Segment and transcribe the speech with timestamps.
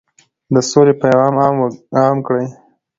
[0.53, 1.33] د سولې پیغام
[2.01, 2.45] عام کړئ.